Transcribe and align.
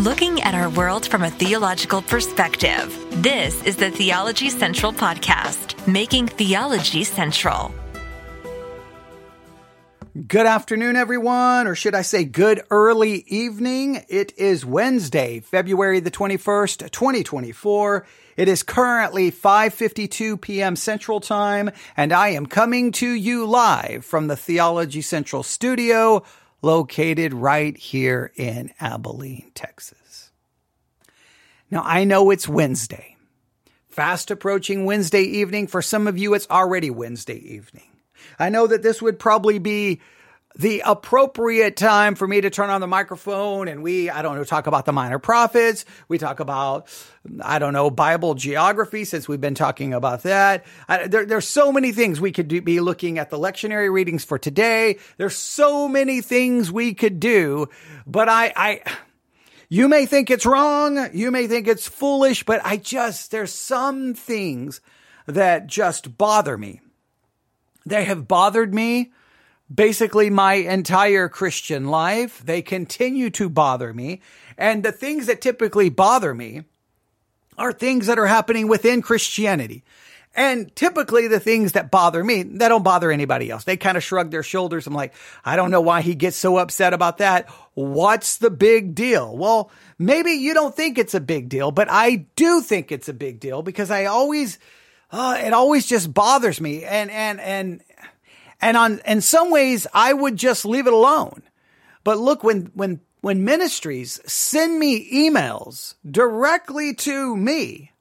looking 0.00 0.40
at 0.40 0.54
our 0.54 0.70
world 0.70 1.06
from 1.06 1.22
a 1.22 1.30
theological 1.30 2.00
perspective. 2.00 3.06
This 3.22 3.62
is 3.64 3.76
the 3.76 3.90
Theology 3.90 4.48
Central 4.48 4.94
Podcast, 4.94 5.86
making 5.86 6.26
theology 6.26 7.04
central. 7.04 7.74
Good 10.26 10.46
afternoon, 10.46 10.96
everyone, 10.96 11.66
or 11.66 11.74
should 11.74 11.94
I 11.94 12.00
say 12.00 12.24
good 12.24 12.62
early 12.70 13.24
evening? 13.26 14.02
It 14.08 14.32
is 14.38 14.64
Wednesday, 14.64 15.40
February 15.40 16.00
the 16.00 16.10
21st, 16.10 16.90
2024. 16.90 18.06
It 18.38 18.48
is 18.48 18.62
currently 18.62 19.30
5:52 19.30 20.40
p.m. 20.40 20.76
Central 20.76 21.20
Time, 21.20 21.70
and 21.94 22.10
I 22.10 22.28
am 22.30 22.46
coming 22.46 22.90
to 22.92 23.06
you 23.06 23.44
live 23.44 24.02
from 24.04 24.28
the 24.28 24.36
Theology 24.36 25.02
Central 25.02 25.42
studio 25.42 26.24
located 26.62 27.32
right 27.34 27.76
here 27.76 28.32
in 28.36 28.72
Abilene, 28.80 29.50
Texas. 29.54 30.30
Now, 31.70 31.82
I 31.84 32.04
know 32.04 32.30
it's 32.30 32.48
Wednesday. 32.48 33.16
Fast 33.88 34.30
approaching 34.30 34.84
Wednesday 34.84 35.22
evening. 35.22 35.66
For 35.66 35.82
some 35.82 36.06
of 36.06 36.18
you, 36.18 36.34
it's 36.34 36.48
already 36.50 36.90
Wednesday 36.90 37.38
evening. 37.54 37.90
I 38.38 38.48
know 38.48 38.66
that 38.66 38.82
this 38.82 39.00
would 39.00 39.18
probably 39.18 39.58
be 39.58 40.00
the 40.60 40.82
appropriate 40.84 41.74
time 41.74 42.14
for 42.14 42.28
me 42.28 42.38
to 42.38 42.50
turn 42.50 42.68
on 42.68 42.82
the 42.82 42.86
microphone 42.86 43.66
and 43.66 43.82
we, 43.82 44.10
I 44.10 44.20
don't 44.20 44.36
know, 44.36 44.44
talk 44.44 44.66
about 44.66 44.84
the 44.84 44.92
minor 44.92 45.18
prophets. 45.18 45.86
We 46.06 46.18
talk 46.18 46.38
about, 46.38 46.86
I 47.40 47.58
don't 47.58 47.72
know, 47.72 47.88
Bible 47.88 48.34
geography 48.34 49.06
since 49.06 49.26
we've 49.26 49.40
been 49.40 49.54
talking 49.54 49.94
about 49.94 50.24
that. 50.24 50.66
I, 50.86 51.06
there, 51.06 51.24
there's 51.24 51.48
so 51.48 51.72
many 51.72 51.92
things 51.92 52.20
we 52.20 52.30
could 52.30 52.48
do, 52.48 52.60
be 52.60 52.80
looking 52.80 53.18
at 53.18 53.30
the 53.30 53.38
lectionary 53.38 53.90
readings 53.90 54.22
for 54.22 54.38
today. 54.38 54.98
There's 55.16 55.34
so 55.34 55.88
many 55.88 56.20
things 56.20 56.70
we 56.70 56.92
could 56.92 57.20
do, 57.20 57.70
but 58.06 58.28
I, 58.28 58.52
I, 58.54 58.82
you 59.70 59.88
may 59.88 60.04
think 60.04 60.30
it's 60.30 60.44
wrong. 60.44 61.08
You 61.14 61.30
may 61.30 61.46
think 61.46 61.68
it's 61.68 61.88
foolish, 61.88 62.44
but 62.44 62.60
I 62.66 62.76
just, 62.76 63.30
there's 63.30 63.54
some 63.54 64.12
things 64.12 64.82
that 65.24 65.68
just 65.68 66.18
bother 66.18 66.58
me. 66.58 66.82
They 67.86 68.04
have 68.04 68.28
bothered 68.28 68.74
me 68.74 69.12
basically 69.72 70.30
my 70.30 70.54
entire 70.54 71.28
Christian 71.28 71.88
life. 71.88 72.42
They 72.44 72.62
continue 72.62 73.30
to 73.30 73.48
bother 73.48 73.94
me. 73.94 74.20
And 74.58 74.82
the 74.82 74.92
things 74.92 75.26
that 75.26 75.40
typically 75.40 75.88
bother 75.88 76.34
me 76.34 76.64
are 77.56 77.72
things 77.72 78.06
that 78.06 78.18
are 78.18 78.26
happening 78.26 78.68
within 78.68 79.02
Christianity. 79.02 79.84
And 80.34 80.74
typically 80.76 81.26
the 81.26 81.40
things 81.40 81.72
that 81.72 81.90
bother 81.90 82.22
me, 82.22 82.44
that 82.44 82.68
don't 82.68 82.84
bother 82.84 83.10
anybody 83.10 83.50
else. 83.50 83.64
They 83.64 83.76
kind 83.76 83.96
of 83.96 84.04
shrug 84.04 84.30
their 84.30 84.44
shoulders. 84.44 84.86
I'm 84.86 84.94
like, 84.94 85.12
I 85.44 85.56
don't 85.56 85.72
know 85.72 85.80
why 85.80 86.02
he 86.02 86.14
gets 86.14 86.36
so 86.36 86.58
upset 86.58 86.94
about 86.94 87.18
that. 87.18 87.48
What's 87.74 88.38
the 88.38 88.50
big 88.50 88.94
deal? 88.94 89.36
Well, 89.36 89.70
maybe 89.98 90.30
you 90.30 90.54
don't 90.54 90.74
think 90.74 90.98
it's 90.98 91.14
a 91.14 91.20
big 91.20 91.48
deal, 91.48 91.72
but 91.72 91.88
I 91.90 92.26
do 92.36 92.60
think 92.60 92.92
it's 92.92 93.08
a 93.08 93.12
big 93.12 93.40
deal 93.40 93.62
because 93.62 93.90
I 93.90 94.04
always, 94.04 94.60
uh, 95.10 95.40
it 95.44 95.52
always 95.52 95.86
just 95.86 96.14
bothers 96.14 96.60
me. 96.60 96.84
And, 96.84 97.10
and, 97.10 97.40
and, 97.40 97.82
and 98.60 98.76
on, 98.76 99.00
in 99.06 99.20
some 99.20 99.50
ways, 99.50 99.86
I 99.92 100.12
would 100.12 100.36
just 100.36 100.64
leave 100.64 100.86
it 100.86 100.92
alone. 100.92 101.42
But 102.04 102.18
look, 102.18 102.42
when, 102.42 102.70
when, 102.74 103.00
when 103.20 103.44
ministries 103.44 104.20
send 104.26 104.78
me 104.78 105.10
emails 105.28 105.94
directly 106.08 106.94
to 106.94 107.36
me, 107.36 107.92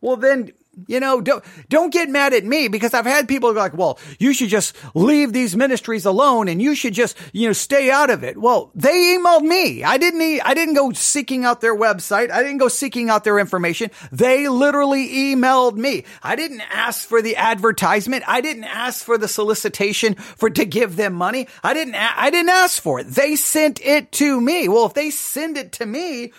well, 0.00 0.16
then 0.16 0.52
you 0.86 1.00
know, 1.00 1.20
don't, 1.20 1.44
don't 1.68 1.92
get 1.92 2.08
mad 2.08 2.32
at 2.32 2.44
me 2.44 2.68
because 2.68 2.94
I've 2.94 3.06
had 3.06 3.28
people 3.28 3.52
like, 3.52 3.74
well, 3.74 3.98
you 4.18 4.32
should 4.32 4.48
just 4.48 4.76
leave 4.94 5.32
these 5.32 5.56
ministries 5.56 6.04
alone 6.04 6.48
and 6.48 6.60
you 6.60 6.74
should 6.74 6.94
just, 6.94 7.16
you 7.32 7.48
know, 7.48 7.52
stay 7.52 7.90
out 7.90 8.10
of 8.10 8.24
it. 8.24 8.36
Well, 8.36 8.70
they 8.74 9.16
emailed 9.16 9.42
me. 9.42 9.84
I 9.84 9.98
didn't, 9.98 10.20
I 10.44 10.54
didn't 10.54 10.74
go 10.74 10.92
seeking 10.92 11.44
out 11.44 11.60
their 11.60 11.76
website. 11.76 12.30
I 12.30 12.42
didn't 12.42 12.58
go 12.58 12.68
seeking 12.68 13.10
out 13.10 13.24
their 13.24 13.38
information. 13.38 13.90
They 14.12 14.48
literally 14.48 15.08
emailed 15.08 15.76
me. 15.76 16.04
I 16.22 16.36
didn't 16.36 16.62
ask 16.72 17.06
for 17.08 17.22
the 17.22 17.36
advertisement. 17.36 18.24
I 18.26 18.40
didn't 18.40 18.64
ask 18.64 19.04
for 19.04 19.18
the 19.18 19.28
solicitation 19.28 20.14
for 20.14 20.50
to 20.50 20.64
give 20.64 20.96
them 20.96 21.14
money. 21.14 21.48
I 21.62 21.74
didn't, 21.74 21.94
I 21.94 22.30
didn't 22.30 22.50
ask 22.50 22.82
for 22.82 23.00
it. 23.00 23.08
They 23.08 23.36
sent 23.36 23.80
it 23.84 24.12
to 24.12 24.40
me. 24.40 24.68
Well, 24.68 24.86
if 24.86 24.94
they 24.94 25.10
send 25.10 25.56
it 25.56 25.72
to 25.72 25.86
me, 25.86 26.32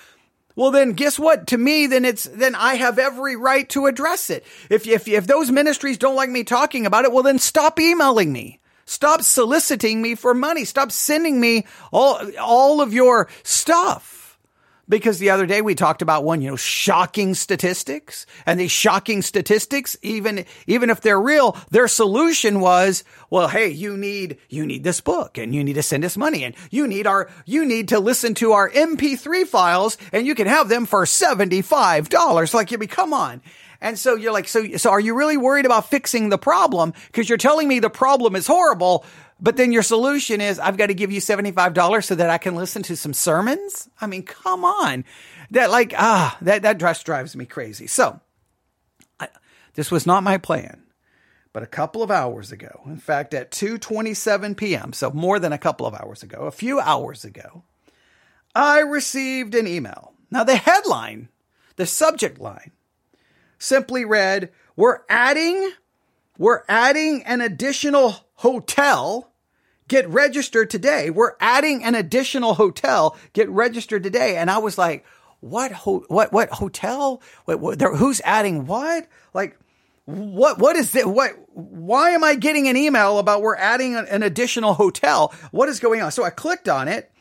well, 0.62 0.70
then 0.70 0.94
guess 0.94 1.18
what? 1.18 1.48
To 1.48 1.58
me, 1.58 1.88
then 1.88 2.06
it's, 2.06 2.26
then 2.26 2.54
I 2.54 2.76
have 2.76 3.00
every 3.00 3.36
right 3.36 3.68
to 3.70 3.88
address 3.88 4.30
it. 4.30 4.46
If, 4.70 4.86
if, 4.86 5.08
if 5.08 5.26
those 5.26 5.50
ministries 5.50 5.98
don't 5.98 6.16
like 6.16 6.30
me 6.30 6.44
talking 6.44 6.86
about 6.86 7.04
it, 7.04 7.12
well, 7.12 7.24
then 7.24 7.40
stop 7.40 7.80
emailing 7.80 8.32
me. 8.32 8.60
Stop 8.86 9.24
soliciting 9.24 10.04
me 10.04 10.14
for 10.14 10.36
money. 10.36 10.64
Stop 10.66 10.92
sending 10.92 11.42
me 11.42 11.66
all, 11.92 12.22
all 12.40 12.80
of 12.80 12.94
your 12.94 13.28
stuff 13.42 14.21
because 14.92 15.20
the 15.20 15.30
other 15.30 15.46
day 15.46 15.62
we 15.62 15.74
talked 15.74 16.02
about 16.02 16.26
one, 16.26 16.42
you 16.42 16.50
know, 16.50 16.56
shocking 16.58 17.34
statistics 17.34 18.26
and 18.46 18.60
these 18.60 18.72
shocking 18.72 19.22
statistics, 19.22 19.98
even, 20.02 20.46
even 20.68 20.90
if 20.90 21.00
they're 21.00 21.20
real, 21.20 21.58
their 21.72 21.88
solution 21.88 22.60
was, 22.60 23.06
well, 23.30 23.48
hey, 23.48 23.70
you 23.70 23.96
need, 23.96 24.38
you 24.50 24.66
need 24.66 24.84
this 24.84 25.00
book 25.00 25.38
and 25.38 25.56
you 25.56 25.64
need 25.64 25.74
to 25.74 25.82
send 25.84 26.04
us 26.04 26.18
money 26.18 26.44
and 26.44 26.54
you 26.70 26.88
need 26.88 27.08
our, 27.08 27.30
you 27.46 27.66
need 27.66 27.88
to 27.88 28.00
listen 28.00 28.34
to 28.36 28.52
our 28.52 28.70
MP3 28.70 29.48
files 29.48 29.98
and 30.12 30.28
you 30.28 30.36
can 30.36 30.48
have 30.48 30.68
them 30.68 30.86
for 30.86 31.06
$75. 31.06 32.54
Like, 32.54 32.72
you 32.72 32.78
mean, 32.78 32.90
come 32.90 33.14
on. 33.14 33.42
And 33.80 33.98
so 33.98 34.16
you're 34.16 34.34
like, 34.34 34.48
so, 34.48 34.78
so 34.78 34.92
are 34.92 35.00
you 35.00 35.16
really 35.16 35.38
worried 35.38 35.66
about 35.66 35.90
fixing 35.90 36.30
the 36.30 36.38
problem? 36.38 36.94
Cause 37.14 37.28
you're 37.28 37.38
telling 37.38 37.68
me 37.68 37.80
the 37.80 37.90
problem 37.90 38.36
is 38.36 38.46
horrible, 38.46 39.06
but 39.42 39.58
then 39.58 39.72
your 39.72 39.82
solution 39.82 40.40
is 40.40 40.60
I've 40.60 40.78
got 40.78 40.88
to 40.88 40.94
give 40.94 41.12
you 41.12 41.20
$75 41.20 42.04
so 42.04 42.16
that 42.16 42.30
I 42.30 42.38
can 42.38 42.56
listen 42.56 42.84
to 42.84 42.96
some 42.96 43.14
sermons. 43.14 43.90
I 44.00 44.06
mean, 44.06 44.24
come 44.24 44.64
on. 44.64 45.04
That 45.50 45.72
like, 45.72 45.94
ah, 45.98 46.38
that, 46.42 46.62
that 46.62 46.78
dress 46.78 47.04
drives 47.04 47.36
me 47.36 47.46
crazy. 47.46 47.88
So 47.88 48.22
I, 49.20 49.30
this 49.74 49.90
was 49.90 50.06
not 50.06 50.24
my 50.24 50.38
plan, 50.38 50.84
but 51.54 51.64
a 51.64 51.68
couple 51.68 52.04
of 52.04 52.12
hours 52.12 52.52
ago, 52.52 52.82
in 52.86 52.98
fact, 52.98 53.34
at 53.34 53.52
2.27 53.52 54.56
PM, 54.56 54.94
so 54.94 55.10
more 55.10 55.40
than 55.40 55.52
a 55.52 55.58
couple 55.58 55.88
of 55.88 55.96
hours 55.96 56.22
ago, 56.22 56.42
a 56.42 56.52
few 56.52 56.80
hours 56.80 57.26
ago, 57.26 57.64
I 58.54 58.82
received 58.82 59.56
an 59.56 59.66
email. 59.66 60.14
Now 60.30 60.44
the 60.44 60.56
headline, 60.56 61.30
the 61.78 61.88
subject 61.88 62.40
line 62.40 62.72
simply 63.58 64.06
read, 64.06 64.52
we're 64.76 65.00
adding, 65.10 65.72
we're 66.38 66.62
adding 66.70 67.24
an 67.24 67.42
additional 67.42 68.16
hotel 68.36 69.31
get 69.92 70.08
registered 70.08 70.70
today. 70.70 71.10
We're 71.10 71.34
adding 71.42 71.84
an 71.84 71.96
additional 71.96 72.54
hotel. 72.54 73.18
Get 73.34 73.50
registered 73.50 74.04
today. 74.04 74.38
And 74.38 74.50
I 74.50 74.60
was 74.60 74.78
like, 74.78 75.06
what, 75.42 75.74
ho- 75.74 76.06
what, 76.08 76.32
what 76.32 76.50
hotel? 76.50 77.22
What, 77.44 77.60
what, 77.60 77.82
who's 77.82 78.22
adding 78.24 78.68
what? 78.68 79.06
Like, 79.34 79.60
what, 80.06 80.60
what 80.60 80.78
is 80.78 80.96
it? 80.96 81.06
What, 81.06 81.32
why 81.50 82.12
am 82.12 82.24
I 82.24 82.36
getting 82.36 82.70
an 82.70 82.78
email 82.78 83.20
about 83.20 83.42
we're 83.42 83.58
adding 83.58 83.98
an, 83.98 84.08
an 84.08 84.24
additional 84.24 84.74
hotel? 84.76 85.34
What 85.52 85.68
is 85.68 85.82
going 85.82 86.02
on? 86.02 86.14
So 86.14 86.24
I 86.24 86.30
clicked 86.30 86.70
on 86.70 86.88
it 86.88 87.12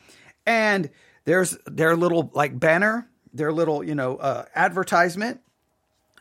and 0.45 0.89
there's 1.25 1.57
their 1.65 1.97
little 1.97 2.31
like 2.33 2.57
banner, 2.57 3.05
their 3.33 3.51
little, 3.51 3.83
you 3.83 3.95
know, 3.95 4.15
uh, 4.15 4.45
advertisement. 4.55 5.41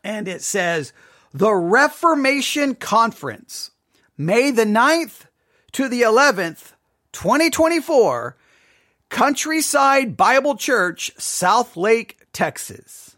And 0.03 0.27
it 0.27 0.43
says 0.43 0.93
the 1.33 1.53
Reformation 1.53 2.75
Conference, 2.75 3.71
May 4.19 4.51
the 4.51 4.65
9th 4.65 5.27
to 5.73 5.89
the 5.89 6.03
11th, 6.03 6.73
2024, 7.13 8.37
Countryside 9.09 10.17
Bible 10.17 10.57
Church, 10.57 11.13
Southlake, 11.17 12.15
Texas. 12.33 13.17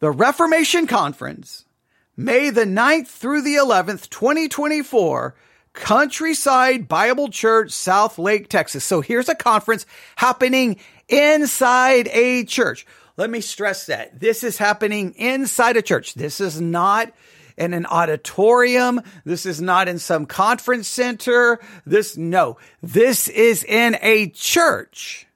The 0.00 0.10
Reformation 0.10 0.86
Conference, 0.86 1.64
May 2.16 2.50
the 2.50 2.64
9th 2.64 3.08
through 3.08 3.42
the 3.42 3.56
11th, 3.56 4.08
2024, 4.08 5.34
Countryside 5.72 6.86
Bible 6.86 7.28
Church, 7.28 7.70
Southlake, 7.70 8.46
Texas. 8.48 8.84
So 8.84 9.00
here's 9.00 9.28
a 9.28 9.34
conference 9.34 9.84
happening 10.14 10.78
inside 11.08 12.08
a 12.12 12.44
church. 12.44 12.86
Let 13.16 13.30
me 13.30 13.40
stress 13.40 13.86
that 13.86 14.20
this 14.20 14.44
is 14.44 14.58
happening 14.58 15.14
inside 15.14 15.76
a 15.76 15.82
church. 15.82 16.14
This 16.14 16.40
is 16.40 16.60
not 16.60 17.12
in 17.56 17.72
an 17.72 17.86
auditorium. 17.86 19.00
This 19.24 19.46
is 19.46 19.60
not 19.60 19.88
in 19.88 19.98
some 19.98 20.26
conference 20.26 20.88
center. 20.88 21.60
This, 21.86 22.16
no, 22.16 22.58
this 22.82 23.28
is 23.28 23.64
in 23.64 23.96
a 24.02 24.28
church. 24.30 25.26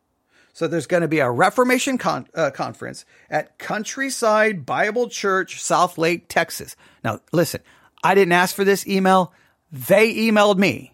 So 0.53 0.67
there's 0.67 0.89
going 0.89 1.03
to 1.03 1.09
be 1.09 1.21
a 1.21 1.31
Reformation 1.31 1.99
con- 1.99 2.27
uh, 2.35 2.51
conference 2.51 3.05
at 3.31 3.59
Countryside 3.59 4.67
Bible 4.67 5.09
Church, 5.09 5.63
Southlake, 5.63 6.23
Texas. 6.29 6.75
Now, 7.05 7.21
listen, 7.31 7.61
I 8.03 8.17
didn't 8.17 8.33
ask 8.33 8.57
for 8.57 8.65
this 8.65 8.87
email. 8.87 9.33
They 9.71 10.13
emailed 10.15 10.59
me. 10.59 10.93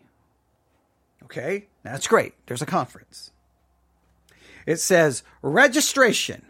Okay, 1.23 1.69
that's 1.83 2.07
great. 2.07 2.35
There's 2.47 2.61
a 2.61 2.67
conference. 2.67 3.31
It 4.67 4.81
says 4.81 5.23
registration. 5.43 6.45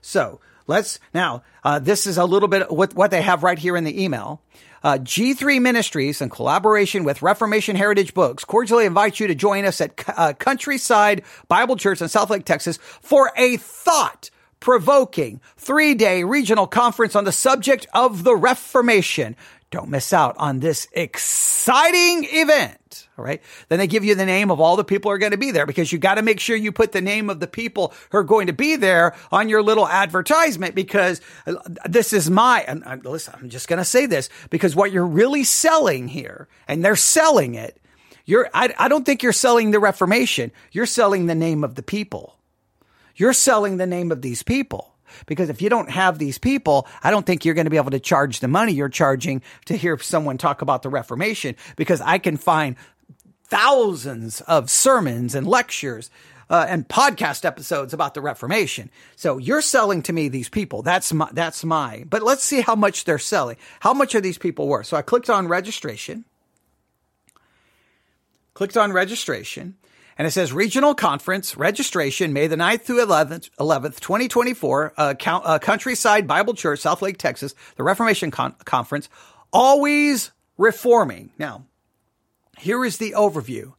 So 0.00 0.40
let's 0.68 1.00
now. 1.12 1.42
Uh, 1.64 1.80
this 1.80 2.06
is 2.06 2.16
a 2.16 2.24
little 2.24 2.48
bit 2.48 2.70
what 2.70 2.94
what 2.94 3.10
they 3.10 3.22
have 3.22 3.42
right 3.42 3.58
here 3.58 3.76
in 3.76 3.82
the 3.82 4.02
email. 4.02 4.40
Uh, 4.80 4.98
G3 4.98 5.60
Ministries, 5.60 6.20
in 6.20 6.30
collaboration 6.30 7.02
with 7.02 7.20
Reformation 7.20 7.74
Heritage 7.74 8.14
Books, 8.14 8.44
cordially 8.44 8.84
invite 8.86 9.18
you 9.18 9.26
to 9.26 9.34
join 9.34 9.64
us 9.64 9.80
at 9.80 10.04
uh, 10.16 10.34
Countryside 10.34 11.24
Bible 11.48 11.74
Church 11.74 12.00
in 12.00 12.06
Southlake, 12.06 12.44
Texas, 12.44 12.78
for 13.02 13.32
a 13.36 13.56
thought 13.56 14.30
provoking 14.60 15.40
three 15.56 15.94
day 15.94 16.22
regional 16.24 16.66
conference 16.66 17.16
on 17.16 17.24
the 17.24 17.32
subject 17.32 17.86
of 17.92 18.24
the 18.24 18.36
Reformation. 18.36 19.36
Don't 19.70 19.90
miss 19.90 20.14
out 20.14 20.34
on 20.38 20.60
this 20.60 20.88
exciting 20.92 22.26
event. 22.30 23.06
All 23.18 23.24
right. 23.24 23.42
Then 23.68 23.78
they 23.78 23.86
give 23.86 24.02
you 24.02 24.14
the 24.14 24.24
name 24.24 24.50
of 24.50 24.60
all 24.60 24.76
the 24.76 24.84
people 24.84 25.10
who 25.10 25.14
are 25.14 25.18
going 25.18 25.32
to 25.32 25.38
be 25.38 25.50
there 25.50 25.66
because 25.66 25.92
you 25.92 25.98
got 25.98 26.14
to 26.14 26.22
make 26.22 26.40
sure 26.40 26.56
you 26.56 26.72
put 26.72 26.92
the 26.92 27.02
name 27.02 27.28
of 27.28 27.40
the 27.40 27.46
people 27.46 27.92
who 28.10 28.18
are 28.18 28.24
going 28.24 28.46
to 28.46 28.54
be 28.54 28.76
there 28.76 29.14
on 29.30 29.50
your 29.50 29.62
little 29.62 29.86
advertisement 29.86 30.74
because 30.74 31.20
uh, 31.46 31.54
this 31.84 32.14
is 32.14 32.30
my, 32.30 32.64
and 32.66 32.82
I'm, 32.86 33.00
listen, 33.02 33.34
I'm 33.36 33.50
just 33.50 33.68
going 33.68 33.78
to 33.78 33.84
say 33.84 34.06
this 34.06 34.30
because 34.48 34.74
what 34.74 34.90
you're 34.90 35.06
really 35.06 35.44
selling 35.44 36.08
here 36.08 36.48
and 36.66 36.82
they're 36.82 36.96
selling 36.96 37.54
it. 37.54 37.78
You're, 38.24 38.48
I, 38.54 38.72
I 38.78 38.88
don't 38.88 39.04
think 39.04 39.22
you're 39.22 39.32
selling 39.32 39.70
the 39.70 39.80
Reformation. 39.80 40.50
You're 40.72 40.86
selling 40.86 41.26
the 41.26 41.34
name 41.34 41.64
of 41.64 41.74
the 41.74 41.82
people. 41.82 42.36
You're 43.16 43.32
selling 43.32 43.76
the 43.76 43.86
name 43.86 44.12
of 44.12 44.22
these 44.22 44.42
people. 44.42 44.87
Because 45.26 45.48
if 45.48 45.62
you 45.62 45.68
don't 45.68 45.90
have 45.90 46.18
these 46.18 46.38
people, 46.38 46.86
I 47.02 47.10
don't 47.10 47.26
think 47.26 47.44
you're 47.44 47.54
going 47.54 47.66
to 47.66 47.70
be 47.70 47.76
able 47.76 47.90
to 47.90 48.00
charge 48.00 48.40
the 48.40 48.48
money 48.48 48.72
you're 48.72 48.88
charging 48.88 49.42
to 49.66 49.76
hear 49.76 49.98
someone 49.98 50.38
talk 50.38 50.62
about 50.62 50.82
the 50.82 50.88
Reformation 50.88 51.56
because 51.76 52.00
I 52.00 52.18
can 52.18 52.36
find 52.36 52.76
thousands 53.44 54.40
of 54.42 54.70
sermons 54.70 55.34
and 55.34 55.46
lectures 55.46 56.10
uh, 56.50 56.66
and 56.68 56.88
podcast 56.88 57.44
episodes 57.44 57.92
about 57.92 58.14
the 58.14 58.20
Reformation. 58.20 58.90
So 59.16 59.38
you're 59.38 59.62
selling 59.62 60.02
to 60.02 60.12
me 60.12 60.28
these 60.28 60.48
people. 60.48 60.82
That's 60.82 61.12
my, 61.12 61.28
that's 61.32 61.64
my, 61.64 62.04
but 62.08 62.22
let's 62.22 62.42
see 62.42 62.60
how 62.60 62.74
much 62.74 63.04
they're 63.04 63.18
selling. 63.18 63.56
How 63.80 63.92
much 63.92 64.14
are 64.14 64.20
these 64.20 64.38
people 64.38 64.68
worth? 64.68 64.86
So 64.86 64.96
I 64.96 65.02
clicked 65.02 65.30
on 65.30 65.48
registration, 65.48 66.24
clicked 68.54 68.76
on 68.76 68.92
registration. 68.92 69.76
And 70.18 70.26
it 70.26 70.32
says 70.32 70.52
regional 70.52 70.96
conference 70.96 71.56
registration 71.56 72.32
May 72.32 72.48
the 72.48 72.56
9th 72.56 72.82
through 72.82 73.06
11th, 73.06 73.50
11th 73.60 74.00
2024, 74.00 74.92
uh, 74.96 75.14
count, 75.14 75.44
uh, 75.46 75.60
Countryside 75.60 76.26
Bible 76.26 76.54
Church, 76.54 76.80
Southlake, 76.80 77.18
Texas, 77.18 77.54
the 77.76 77.84
Reformation 77.84 78.32
Con- 78.32 78.56
Conference, 78.64 79.08
always 79.52 80.32
reforming. 80.56 81.30
Now, 81.38 81.64
here 82.58 82.84
is 82.84 82.98
the 82.98 83.12
overview. 83.12 83.74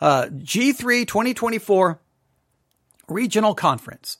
Uh, 0.00 0.26
G3 0.26 1.06
2024 1.06 2.00
regional 3.08 3.54
conference, 3.54 4.18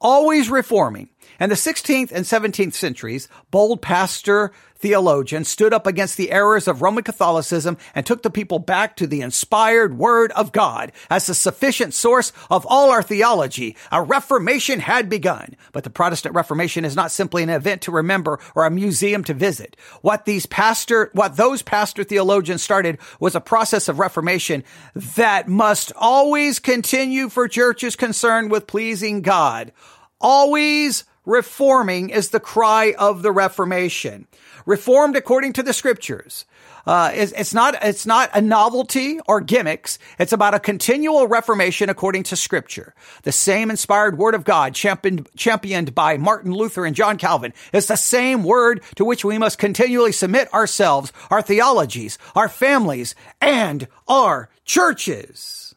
always 0.00 0.50
reforming. 0.50 1.08
And 1.38 1.50
the 1.50 1.56
16th 1.56 2.12
and 2.12 2.24
17th 2.24 2.74
centuries, 2.74 3.28
bold 3.50 3.82
pastor 3.82 4.52
theologians 4.78 5.48
stood 5.48 5.72
up 5.72 5.86
against 5.86 6.16
the 6.16 6.30
errors 6.30 6.68
of 6.68 6.82
Roman 6.82 7.02
Catholicism 7.02 7.76
and 7.94 8.04
took 8.04 8.22
the 8.22 8.30
people 8.30 8.58
back 8.58 8.96
to 8.96 9.06
the 9.06 9.22
inspired 9.22 9.98
word 9.98 10.32
of 10.32 10.52
God 10.52 10.92
as 11.10 11.26
the 11.26 11.34
sufficient 11.34 11.94
source 11.94 12.32
of 12.50 12.66
all 12.66 12.90
our 12.90 13.02
theology. 13.02 13.76
A 13.90 14.02
reformation 14.02 14.80
had 14.80 15.08
begun, 15.08 15.56
but 15.72 15.84
the 15.84 15.90
Protestant 15.90 16.34
Reformation 16.34 16.84
is 16.84 16.96
not 16.96 17.10
simply 17.10 17.42
an 17.42 17.50
event 17.50 17.82
to 17.82 17.92
remember 17.92 18.38
or 18.54 18.66
a 18.66 18.70
museum 18.70 19.24
to 19.24 19.34
visit. 19.34 19.76
What 20.02 20.24
these 20.24 20.46
pastor, 20.46 21.10
what 21.12 21.36
those 21.36 21.62
pastor 21.62 22.04
theologians 22.04 22.62
started 22.62 22.98
was 23.18 23.34
a 23.34 23.40
process 23.40 23.88
of 23.88 23.98
reformation 23.98 24.64
that 24.94 25.48
must 25.48 25.92
always 25.96 26.58
continue 26.58 27.28
for 27.28 27.48
churches 27.48 27.96
concerned 27.96 28.50
with 28.50 28.66
pleasing 28.66 29.22
God. 29.22 29.72
Always 30.20 31.04
reforming 31.26 32.08
is 32.08 32.30
the 32.30 32.40
cry 32.40 32.94
of 32.98 33.20
the 33.20 33.32
Reformation 33.32 34.26
reformed 34.64 35.16
according 35.16 35.52
to 35.54 35.62
the 35.62 35.72
scriptures. 35.72 36.44
Uh, 36.86 37.10
it's, 37.14 37.32
it's, 37.32 37.52
not 37.52 37.74
it's 37.82 38.06
not 38.06 38.30
a 38.32 38.40
novelty 38.40 39.18
or 39.26 39.40
gimmicks. 39.40 39.98
It's 40.20 40.32
about 40.32 40.54
a 40.54 40.60
continual 40.60 41.26
reformation 41.26 41.88
according 41.88 42.22
to 42.24 42.36
Scripture. 42.36 42.94
The 43.24 43.32
same 43.32 43.70
inspired 43.70 44.18
Word 44.18 44.34
of 44.34 44.44
God, 44.44 44.74
championed 44.74 45.28
championed 45.36 45.96
by 45.96 46.16
Martin 46.16 46.52
Luther 46.52 46.86
and 46.86 46.94
John 46.94 47.18
Calvin, 47.18 47.52
is 47.72 47.88
the 47.88 47.96
same 47.96 48.44
Word 48.44 48.82
to 48.94 49.04
which 49.04 49.24
we 49.24 49.36
must 49.36 49.58
continually 49.58 50.12
submit 50.12 50.52
ourselves, 50.54 51.12
our 51.28 51.42
theologies, 51.42 52.18
our 52.36 52.48
families, 52.48 53.16
and 53.40 53.88
our 54.06 54.48
churches. 54.64 55.74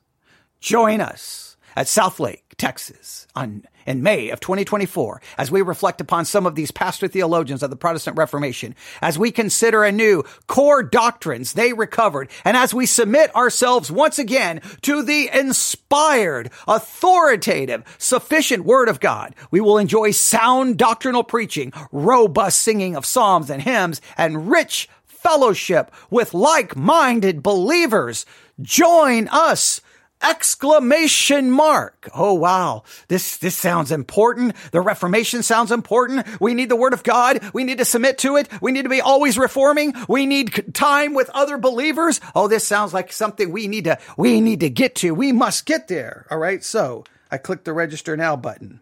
Join 0.60 1.02
us 1.02 1.58
at 1.76 1.88
Southlake, 1.88 2.44
Texas, 2.58 3.26
on 3.36 3.64
in 3.90 4.04
May 4.04 4.30
of 4.30 4.40
2024 4.40 5.20
as 5.40 5.50
we 5.50 5.64
reflect 5.64 6.00
upon 6.00 6.24
some 6.24 6.46
of 6.46 6.54
these 6.54 6.70
pastor 6.70 7.08
theologians 7.08 7.64
of 7.64 7.72
the 7.72 7.76
Protestant 7.76 8.18
Reformation, 8.18 8.76
as 9.02 9.18
we 9.18 9.32
consider 9.32 9.84
anew 9.84 10.24
core 10.46 10.84
doctrines 10.84 11.54
they 11.54 11.74
recovered, 11.74 12.30
and 12.46 12.56
as 12.56 12.72
we 12.72 12.86
submit 12.86 13.36
ourselves 13.36 13.92
once 13.92 14.20
again 14.20 14.62
to 14.84 15.02
the 15.02 15.30
inspired, 15.34 16.52
authoritative, 16.68 17.84
sufficient 17.98 18.64
Word 18.64 18.90
of 18.90 19.00
God, 19.00 19.34
we 19.50 19.60
will 19.60 19.80
enjoy 19.80 20.12
sound 20.12 20.78
doctrinal 20.78 21.24
preaching, 21.24 21.74
robust 21.92 22.60
singing 22.60 22.96
of 22.96 23.08
psalms 23.08 23.50
and 23.50 23.64
hymns, 23.64 24.02
and 24.18 24.52
rich 24.52 24.88
fellowship 25.04 25.92
with 26.12 26.36
like-minded 26.36 27.42
believers. 27.42 28.28
Join 28.62 29.28
us 29.30 29.82
exclamation 30.22 31.52
mark. 31.52 32.10
Oh 32.14 32.34
wow. 32.34 32.84
This, 33.08 33.38
this 33.38 33.56
sounds 33.56 33.92
important. 33.92 34.56
The 34.72 34.82
Reformation 34.82 35.44
sounds 35.44 35.72
important. 35.72 36.26
We 36.42 36.54
need 36.54 36.70
the 36.70 36.76
Word 36.76 36.94
of 36.94 37.04
God. 37.04 37.40
We 37.54 37.64
need 37.64 37.78
to 37.78 37.86
submit 37.86 38.18
to 38.20 38.36
it. 38.36 38.50
We 38.62 38.72
need 38.72 38.84
to 38.84 38.90
be 38.90 39.02
always 39.02 39.38
reforming. 39.38 39.94
We 40.08 40.26
need 40.26 40.74
time 40.74 41.14
with 41.14 41.30
other 41.34 41.58
believers. 41.58 42.20
Oh, 42.36 42.48
this 42.48 42.68
sounds 42.68 42.94
like 42.94 43.12
something 43.12 43.52
we 43.52 43.68
need 43.68 43.86
to, 43.86 43.98
we 44.18 44.42
need 44.42 44.60
to 44.62 44.70
get 44.70 44.96
to. 44.96 45.12
We 45.12 45.32
must 45.32 45.66
get 45.66 45.88
there. 45.88 46.26
All 46.30 46.38
right. 46.38 46.64
So 46.64 47.04
I 47.32 47.38
click 47.38 47.64
the 47.64 47.74
register 47.74 48.18
now 48.18 48.36
button. 48.36 48.82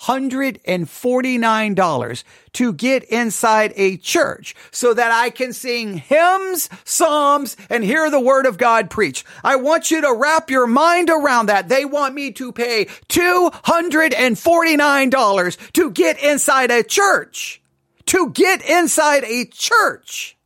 $249 0.01 2.25
to 2.53 2.73
get 2.73 3.03
inside 3.05 3.73
a 3.77 3.97
church 3.97 4.55
so 4.71 4.95
that 4.95 5.13
I 5.13 5.31
can 5.31 5.53
sing 5.53 5.99
hymns, 5.99 6.69
psalms, 6.85 7.57
and 7.71 7.85
hear 7.85 8.11
the 8.11 8.21
word 8.21 8.47
of 8.47 8.59
God 8.59 8.91
preached. 8.91 9.27
I 9.43 9.57
want 9.57 9.91
you 9.91 10.03
to 10.03 10.15
wrap 10.15 10.51
your 10.51 10.67
mind 10.67 11.09
around 11.11 11.47
that. 11.47 11.69
They 11.69 11.85
want 11.85 12.15
me 12.15 12.31
to 12.33 12.53
pay 12.53 12.87
$249 13.09 15.73
to 15.73 15.91
get 15.91 16.23
inside 16.23 16.71
a 16.71 16.83
church. 16.83 17.61
To 18.07 18.31
get 18.31 18.65
inside 18.69 19.25
a 19.25 19.47
church 19.47 20.37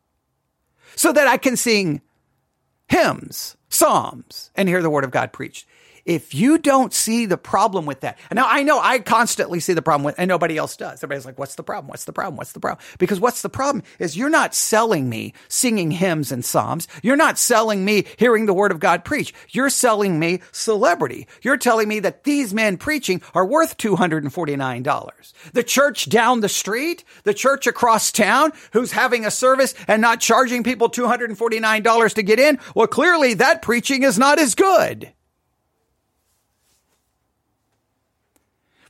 so 0.95 1.13
that 1.13 1.27
I 1.29 1.37
can 1.37 1.57
sing 1.57 2.01
hymns, 2.89 3.57
psalms, 3.69 4.51
and 4.55 4.69
hear 4.69 4.83
the 4.83 4.91
word 4.91 5.05
of 5.05 5.11
God 5.11 5.33
preached. 5.33 5.67
If 6.09 6.35
you 6.35 6.57
don't 6.57 6.95
see 6.95 7.27
the 7.27 7.37
problem 7.37 7.85
with 7.85 8.01
that, 8.01 8.19
now 8.33 8.47
I 8.49 8.63
know 8.63 8.81
I 8.81 8.99
constantly 8.99 9.61
see 9.61 9.75
the 9.75 9.83
problem 9.83 10.05
with, 10.05 10.15
and 10.17 10.27
nobody 10.27 10.57
else 10.57 10.75
does. 10.75 11.05
Everybody's 11.05 11.27
like, 11.27 11.39
what's 11.39 11.57
the 11.57 11.63
problem? 11.63 11.91
What's 11.91 12.07
the 12.07 12.15
problem? 12.15 12.37
What's 12.37 12.53
the 12.53 12.61
problem? 12.61 12.83
Because 12.97 13.21
what's 13.21 13.43
the 13.43 13.51
problem 13.51 13.85
is 13.99 14.17
you're 14.17 14.31
not 14.31 14.55
selling 14.55 15.11
me 15.11 15.35
singing 15.49 15.91
hymns 15.91 16.33
and 16.33 16.43
psalms. 16.43 16.89
You're 17.03 17.15
not 17.15 17.39
selling 17.39 17.85
me 17.85 18.07
hearing 18.17 18.47
the 18.47 18.55
word 18.55 18.73
of 18.73 18.81
God 18.81 19.05
preach. 19.05 19.35
You're 19.51 19.69
selling 19.69 20.19
me 20.19 20.41
celebrity. 20.51 21.29
You're 21.43 21.59
telling 21.59 21.89
me 21.89 22.01
that 22.01 22.25
these 22.25 22.55
men 22.55 22.79
preaching 22.79 23.21
are 23.35 23.45
worth 23.45 23.77
$249. 23.77 25.33
The 25.53 25.63
church 25.63 26.09
down 26.09 26.41
the 26.41 26.49
street, 26.49 27.05
the 27.25 27.35
church 27.35 27.67
across 27.67 28.11
town 28.13 28.53
who's 28.73 28.93
having 28.93 29.27
a 29.27 29.31
service 29.31 29.75
and 29.87 30.01
not 30.01 30.21
charging 30.21 30.65
people 30.65 30.89
$249 30.89 32.15
to 32.15 32.23
get 32.23 32.41
in. 32.41 32.59
Well, 32.75 32.87
clearly 32.87 33.35
that 33.35 33.61
preaching 33.61 34.05
is 34.05 34.19
not 34.19 34.39
as 34.39 34.55
good. 34.55 35.13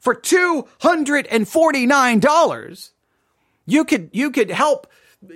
For 0.00 0.14
$249, 0.14 2.90
you 3.67 3.85
could, 3.85 4.09
you 4.12 4.31
could 4.31 4.50
help 4.50 4.87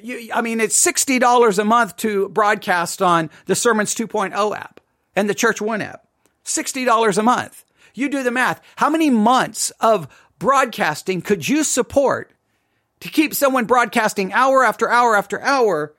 you, 0.00 0.30
I 0.32 0.42
mean, 0.42 0.60
it's 0.60 0.84
$60 0.84 1.58
a 1.58 1.64
month 1.64 1.96
to 1.98 2.28
broadcast 2.28 3.02
on 3.02 3.30
the 3.46 3.54
Sermons 3.54 3.94
2.0 3.94 4.56
app 4.56 4.80
and 5.16 5.28
the 5.28 5.34
Church 5.34 5.60
One 5.60 5.82
app. 5.82 6.06
$60 6.44 7.18
a 7.18 7.22
month. 7.22 7.64
You 7.94 8.08
do 8.08 8.22
the 8.22 8.30
math. 8.30 8.60
How 8.76 8.90
many 8.90 9.10
months 9.10 9.70
of 9.80 10.08
broadcasting 10.38 11.22
could 11.22 11.48
you 11.48 11.62
support 11.62 12.32
to 13.00 13.08
keep 13.08 13.34
someone 13.34 13.64
broadcasting 13.64 14.32
hour 14.32 14.64
after 14.64 14.88
hour 14.88 15.16
after 15.16 15.40
hour 15.40 15.94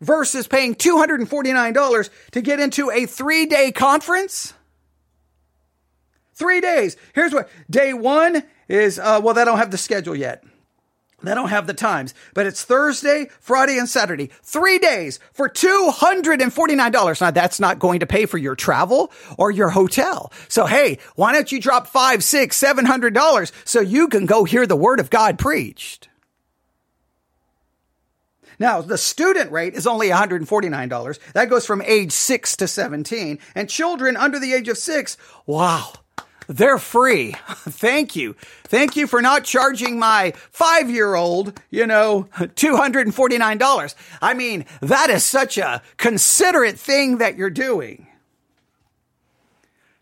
versus 0.00 0.46
paying 0.46 0.74
$249 0.74 2.10
to 2.32 2.40
get 2.40 2.60
into 2.60 2.90
a 2.90 3.06
three 3.06 3.46
day 3.46 3.72
conference? 3.72 4.54
Three 6.38 6.60
days. 6.60 6.96
Here's 7.16 7.34
what 7.34 7.48
day 7.68 7.92
one 7.92 8.44
is, 8.68 9.00
uh, 9.00 9.20
well, 9.22 9.34
they 9.34 9.44
don't 9.44 9.58
have 9.58 9.72
the 9.72 9.76
schedule 9.76 10.14
yet. 10.14 10.44
They 11.20 11.34
don't 11.34 11.48
have 11.48 11.66
the 11.66 11.74
times, 11.74 12.14
but 12.32 12.46
it's 12.46 12.62
Thursday, 12.62 13.28
Friday, 13.40 13.76
and 13.76 13.88
Saturday. 13.88 14.30
Three 14.44 14.78
days 14.78 15.18
for 15.32 15.48
$249. 15.48 17.20
Now 17.20 17.30
that's 17.32 17.58
not 17.58 17.80
going 17.80 17.98
to 18.00 18.06
pay 18.06 18.24
for 18.24 18.38
your 18.38 18.54
travel 18.54 19.10
or 19.36 19.50
your 19.50 19.70
hotel. 19.70 20.32
So 20.46 20.66
hey, 20.66 20.98
why 21.16 21.32
don't 21.32 21.50
you 21.50 21.60
drop 21.60 21.88
five, 21.88 22.22
six, 22.22 22.56
seven 22.56 22.84
hundred 22.84 23.14
dollars 23.14 23.50
so 23.64 23.80
you 23.80 24.06
can 24.06 24.24
go 24.24 24.44
hear 24.44 24.64
the 24.64 24.76
word 24.76 25.00
of 25.00 25.10
God 25.10 25.40
preached? 25.40 26.08
Now, 28.60 28.80
the 28.80 28.98
student 28.98 29.50
rate 29.50 29.74
is 29.74 29.88
only 29.88 30.08
$149. 30.10 31.32
That 31.32 31.48
goes 31.48 31.66
from 31.66 31.82
age 31.82 32.12
6 32.12 32.56
to 32.56 32.68
17. 32.68 33.38
And 33.54 33.68
children 33.68 34.16
under 34.16 34.38
the 34.40 34.52
age 34.52 34.68
of 34.68 34.78
6, 34.78 35.16
wow, 35.46 35.92
they're 36.48 36.78
free. 36.78 37.36
Thank 37.48 38.16
you. 38.16 38.34
Thank 38.64 38.96
you 38.96 39.06
for 39.06 39.22
not 39.22 39.44
charging 39.44 39.98
my 39.98 40.32
five 40.50 40.90
year 40.90 41.14
old, 41.14 41.58
you 41.70 41.86
know, 41.86 42.28
$249. 42.34 43.94
I 44.20 44.34
mean, 44.34 44.66
that 44.80 45.10
is 45.10 45.24
such 45.24 45.58
a 45.58 45.82
considerate 45.96 46.76
thing 46.78 47.18
that 47.18 47.36
you're 47.36 47.50
doing. 47.50 48.08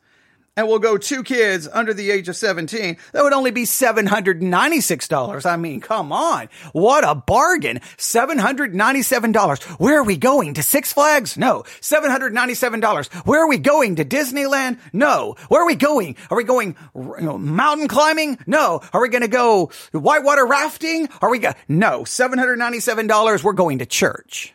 and 0.58 0.66
we'll 0.66 0.80
go 0.80 0.98
two 0.98 1.22
kids 1.22 1.68
under 1.72 1.94
the 1.94 2.10
age 2.10 2.28
of 2.28 2.34
17, 2.34 2.96
that 3.12 3.22
would 3.22 3.32
only 3.32 3.52
be 3.52 3.62
$796. 3.62 5.46
I 5.46 5.56
mean, 5.56 5.80
come 5.80 6.10
on. 6.12 6.48
What 6.72 7.08
a 7.08 7.14
bargain. 7.14 7.78
$797. 7.96 9.62
Where 9.78 10.00
are 10.00 10.02
we 10.02 10.16
going? 10.16 10.54
To 10.54 10.62
Six 10.64 10.92
Flags? 10.92 11.36
No. 11.38 11.62
$797. 11.80 13.14
Where 13.24 13.44
are 13.44 13.48
we 13.48 13.58
going? 13.58 13.94
To 13.96 14.04
Disneyland? 14.04 14.80
No. 14.92 15.36
Where 15.48 15.62
are 15.62 15.66
we 15.66 15.76
going? 15.76 16.16
Are 16.28 16.36
we 16.36 16.42
going 16.42 16.74
you 16.96 17.14
know, 17.20 17.38
mountain 17.38 17.86
climbing? 17.86 18.38
No. 18.48 18.80
Are 18.92 19.00
we 19.00 19.10
going 19.10 19.22
to 19.22 19.28
go 19.28 19.70
whitewater 19.92 20.44
rafting? 20.44 21.08
Are 21.22 21.30
we 21.30 21.38
go- 21.38 21.54
No. 21.68 22.00
$797. 22.02 23.44
We're 23.44 23.52
going 23.52 23.78
to 23.78 23.86
church. 23.86 24.54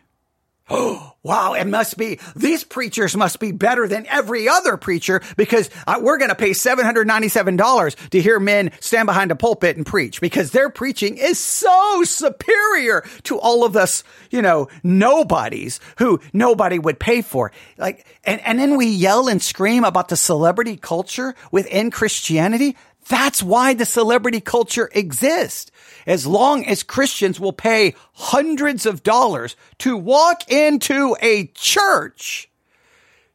Oh, 0.70 1.12
wow. 1.22 1.54
It 1.54 1.66
must 1.66 1.96
be, 1.96 2.20
these 2.36 2.64
preachers 2.64 3.16
must 3.16 3.40
be 3.40 3.52
better 3.52 3.88
than 3.88 4.06
every 4.06 4.48
other 4.48 4.76
preacher 4.76 5.22
because 5.36 5.70
uh, 5.86 6.00
we're 6.02 6.18
going 6.18 6.30
to 6.30 6.34
pay 6.34 6.50
$797 6.50 8.10
to 8.10 8.20
hear 8.20 8.38
men 8.38 8.70
stand 8.80 9.06
behind 9.06 9.30
a 9.30 9.36
pulpit 9.36 9.76
and 9.76 9.86
preach 9.86 10.20
because 10.20 10.50
their 10.50 10.70
preaching 10.70 11.16
is 11.16 11.38
so 11.38 12.02
superior 12.04 13.04
to 13.24 13.38
all 13.38 13.64
of 13.64 13.76
us, 13.76 14.04
you 14.30 14.42
know, 14.42 14.68
nobodies 14.82 15.80
who 15.98 16.20
nobody 16.32 16.78
would 16.78 16.98
pay 16.98 17.22
for. 17.22 17.52
Like, 17.78 18.06
and, 18.24 18.40
and 18.42 18.58
then 18.58 18.76
we 18.76 18.86
yell 18.86 19.28
and 19.28 19.42
scream 19.42 19.84
about 19.84 20.08
the 20.08 20.16
celebrity 20.16 20.76
culture 20.76 21.34
within 21.50 21.90
Christianity. 21.90 22.76
That's 23.08 23.42
why 23.42 23.74
the 23.74 23.84
celebrity 23.84 24.40
culture 24.40 24.90
exists. 24.94 25.70
As 26.06 26.26
long 26.26 26.64
as 26.66 26.82
Christians 26.82 27.40
will 27.40 27.52
pay 27.52 27.94
hundreds 28.14 28.86
of 28.86 29.02
dollars 29.02 29.56
to 29.78 29.96
walk 29.96 30.50
into 30.50 31.16
a 31.20 31.46
church 31.54 32.48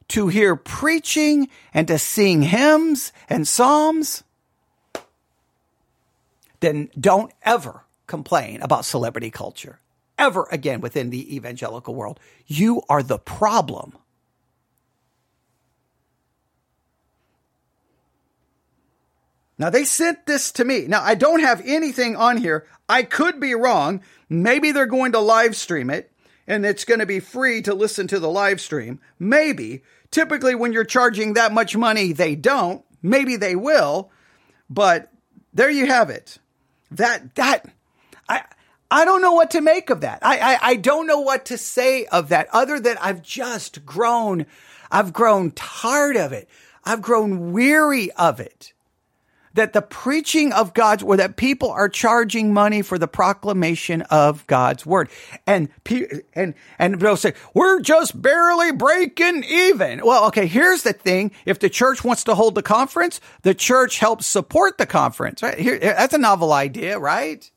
to 0.08 0.28
hear 0.28 0.56
preaching 0.56 1.48
and 1.72 1.86
to 1.88 1.98
sing 1.98 2.42
hymns 2.42 3.12
and 3.28 3.46
psalms, 3.46 4.24
then 6.60 6.90
don't 6.98 7.32
ever 7.42 7.84
complain 8.06 8.60
about 8.62 8.84
celebrity 8.84 9.30
culture 9.30 9.80
ever 10.20 10.46
again 10.52 10.80
within 10.80 11.10
the 11.10 11.34
evangelical 11.34 11.94
world. 11.94 12.20
You 12.46 12.82
are 12.88 13.02
the 13.02 13.18
problem. 13.18 13.96
Now 19.60 19.68
they 19.68 19.84
sent 19.84 20.24
this 20.24 20.52
to 20.52 20.64
me. 20.64 20.86
Now 20.86 21.02
I 21.02 21.14
don't 21.14 21.40
have 21.40 21.60
anything 21.66 22.16
on 22.16 22.38
here. 22.38 22.66
I 22.88 23.02
could 23.02 23.38
be 23.38 23.54
wrong. 23.54 24.00
Maybe 24.30 24.72
they're 24.72 24.86
going 24.86 25.12
to 25.12 25.20
live 25.20 25.54
stream 25.54 25.90
it 25.90 26.10
and 26.46 26.64
it's 26.64 26.86
going 26.86 27.00
to 27.00 27.06
be 27.06 27.20
free 27.20 27.60
to 27.62 27.74
listen 27.74 28.06
to 28.06 28.18
the 28.18 28.30
live 28.30 28.58
stream. 28.58 29.00
Maybe. 29.18 29.82
Typically 30.10 30.54
when 30.54 30.72
you're 30.72 30.84
charging 30.84 31.34
that 31.34 31.52
much 31.52 31.76
money, 31.76 32.14
they 32.14 32.36
don't. 32.36 32.82
Maybe 33.02 33.36
they 33.36 33.54
will. 33.54 34.10
But 34.70 35.12
there 35.52 35.70
you 35.70 35.86
have 35.86 36.08
it. 36.08 36.38
That, 36.92 37.34
that, 37.34 37.68
I, 38.30 38.44
I 38.90 39.04
don't 39.04 39.20
know 39.20 39.34
what 39.34 39.50
to 39.50 39.60
make 39.60 39.90
of 39.90 40.00
that. 40.00 40.20
I, 40.22 40.38
I, 40.38 40.58
I 40.70 40.76
don't 40.76 41.06
know 41.06 41.20
what 41.20 41.44
to 41.46 41.58
say 41.58 42.06
of 42.06 42.30
that 42.30 42.48
other 42.50 42.80
than 42.80 42.96
I've 42.98 43.20
just 43.20 43.84
grown, 43.84 44.46
I've 44.90 45.12
grown 45.12 45.50
tired 45.50 46.16
of 46.16 46.32
it. 46.32 46.48
I've 46.82 47.02
grown 47.02 47.52
weary 47.52 48.10
of 48.12 48.40
it 48.40 48.72
that 49.54 49.72
the 49.72 49.82
preaching 49.82 50.52
of 50.52 50.74
God's 50.74 51.02
word, 51.02 51.18
that 51.18 51.36
people 51.36 51.70
are 51.70 51.88
charging 51.88 52.52
money 52.52 52.82
for 52.82 52.98
the 52.98 53.08
proclamation 53.08 54.02
of 54.02 54.46
God's 54.46 54.86
word. 54.86 55.08
And, 55.46 55.68
and, 56.34 56.54
and 56.78 57.00
they'll 57.00 57.16
say, 57.16 57.34
we're 57.54 57.80
just 57.80 58.20
barely 58.20 58.72
breaking 58.72 59.44
even. 59.44 60.04
Well, 60.04 60.26
okay, 60.26 60.46
here's 60.46 60.82
the 60.82 60.92
thing. 60.92 61.32
If 61.44 61.58
the 61.58 61.70
church 61.70 62.04
wants 62.04 62.24
to 62.24 62.34
hold 62.34 62.54
the 62.54 62.62
conference, 62.62 63.20
the 63.42 63.54
church 63.54 63.98
helps 63.98 64.26
support 64.26 64.78
the 64.78 64.86
conference, 64.86 65.42
right? 65.42 65.58
Here, 65.58 65.78
that's 65.78 66.14
a 66.14 66.18
novel 66.18 66.52
idea, 66.52 66.98
right? 66.98 67.50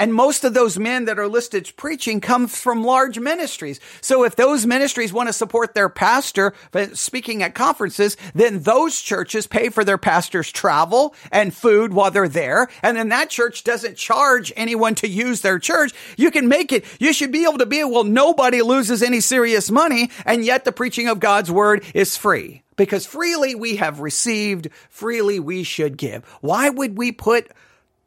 And 0.00 0.14
most 0.14 0.44
of 0.44 0.54
those 0.54 0.78
men 0.78 1.04
that 1.04 1.18
are 1.18 1.28
listed 1.28 1.70
preaching 1.76 2.22
come 2.22 2.48
from 2.48 2.82
large 2.82 3.18
ministries. 3.18 3.80
So 4.00 4.24
if 4.24 4.34
those 4.34 4.64
ministries 4.64 5.12
want 5.12 5.28
to 5.28 5.32
support 5.34 5.74
their 5.74 5.90
pastor 5.90 6.54
speaking 6.94 7.42
at 7.42 7.54
conferences, 7.54 8.16
then 8.34 8.62
those 8.62 8.98
churches 8.98 9.46
pay 9.46 9.68
for 9.68 9.84
their 9.84 9.98
pastor's 9.98 10.50
travel 10.50 11.14
and 11.30 11.52
food 11.52 11.92
while 11.92 12.10
they're 12.10 12.28
there. 12.28 12.68
And 12.82 12.96
then 12.96 13.10
that 13.10 13.28
church 13.28 13.62
doesn't 13.62 13.98
charge 13.98 14.54
anyone 14.56 14.94
to 14.94 15.06
use 15.06 15.42
their 15.42 15.58
church. 15.58 15.92
You 16.16 16.30
can 16.30 16.48
make 16.48 16.72
it, 16.72 16.86
you 16.98 17.12
should 17.12 17.30
be 17.30 17.44
able 17.44 17.58
to 17.58 17.66
be, 17.66 17.84
well, 17.84 18.04
nobody 18.04 18.62
loses 18.62 19.02
any 19.02 19.20
serious 19.20 19.70
money. 19.70 20.10
And 20.24 20.46
yet 20.46 20.64
the 20.64 20.72
preaching 20.72 21.08
of 21.08 21.20
God's 21.20 21.50
word 21.50 21.84
is 21.92 22.16
free 22.16 22.62
because 22.76 23.04
freely 23.04 23.54
we 23.54 23.76
have 23.76 24.00
received, 24.00 24.70
freely 24.88 25.38
we 25.38 25.62
should 25.62 25.98
give. 25.98 26.24
Why 26.40 26.70
would 26.70 26.96
we 26.96 27.12
put 27.12 27.50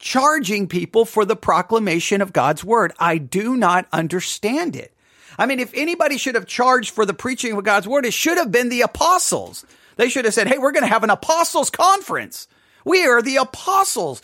charging 0.04 0.68
people 0.68 1.06
for 1.06 1.24
the 1.24 1.36
proclamation 1.36 2.20
of 2.20 2.34
God's 2.34 2.62
word. 2.62 2.92
I 3.00 3.18
do 3.18 3.56
not 3.56 3.88
understand 3.94 4.76
it. 4.76 4.94
I 5.40 5.46
mean, 5.46 5.62
if 5.62 5.72
anybody 5.74 6.18
should 6.18 6.36
have 6.36 6.46
charged 6.46 6.92
for 6.92 7.06
the 7.06 7.14
preaching 7.14 7.54
of 7.54 7.64
God's 7.64 7.88
word, 7.88 8.06
it 8.06 8.14
should 8.14 8.38
have 8.38 8.52
been 8.52 8.68
the 8.68 8.82
apostles. 8.82 9.66
They 9.96 10.10
should 10.10 10.26
have 10.26 10.34
said, 10.34 10.48
Hey, 10.48 10.58
we're 10.58 10.74
going 10.74 10.84
to 10.84 10.90
have 10.90 11.06
an 11.06 11.10
apostles 11.10 11.70
conference 11.70 12.50
We 12.86 13.06
are 13.06 13.22
the 13.22 13.38
apostles. 13.38 14.22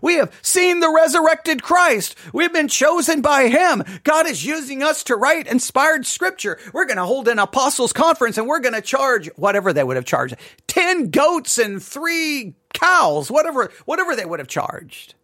We 0.00 0.14
have 0.14 0.32
seen 0.42 0.80
the 0.80 0.92
resurrected 0.94 1.62
Christ. 1.62 2.16
We've 2.32 2.52
been 2.52 2.68
chosen 2.68 3.22
by 3.22 3.48
him. 3.48 3.82
God 4.04 4.26
is 4.26 4.44
using 4.44 4.82
us 4.82 5.04
to 5.04 5.16
write 5.16 5.46
inspired 5.46 6.06
scripture. 6.06 6.58
We're 6.72 6.86
going 6.86 6.98
to 6.98 7.04
hold 7.04 7.28
an 7.28 7.38
apostles 7.38 7.92
conference 7.92 8.38
and 8.38 8.46
we're 8.46 8.60
going 8.60 8.74
to 8.74 8.82
charge 8.82 9.28
whatever 9.36 9.72
they 9.72 9.84
would 9.84 9.96
have 9.96 10.04
charged 10.04 10.36
10 10.66 11.10
goats 11.10 11.58
and 11.58 11.82
three 11.82 12.54
cows, 12.72 13.30
whatever, 13.30 13.70
whatever 13.84 14.14
they 14.16 14.24
would 14.24 14.38
have 14.38 14.48
charged. 14.48 15.14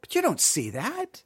But 0.00 0.14
you 0.14 0.22
don't 0.22 0.40
see 0.40 0.70
that. 0.70 1.22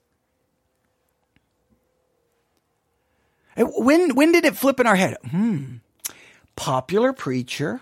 When, 3.56 4.14
when 4.14 4.32
did 4.32 4.44
it 4.44 4.56
flip 4.56 4.80
in 4.80 4.86
our 4.86 4.96
head? 4.96 5.16
Hmm. 5.30 5.76
Popular 6.56 7.12
preacher. 7.12 7.80